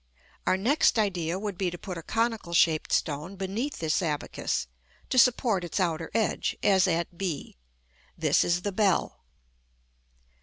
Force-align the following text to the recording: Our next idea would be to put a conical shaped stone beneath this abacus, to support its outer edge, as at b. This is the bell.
Our 0.47 0.57
next 0.57 0.97
idea 0.97 1.37
would 1.37 1.59
be 1.59 1.69
to 1.69 1.77
put 1.77 1.95
a 1.95 2.01
conical 2.01 2.55
shaped 2.55 2.91
stone 2.91 3.35
beneath 3.35 3.77
this 3.77 4.01
abacus, 4.01 4.65
to 5.09 5.19
support 5.19 5.63
its 5.63 5.79
outer 5.79 6.09
edge, 6.15 6.57
as 6.63 6.87
at 6.87 7.19
b. 7.19 7.55
This 8.17 8.43
is 8.43 8.63
the 8.63 8.71
bell. 8.71 9.19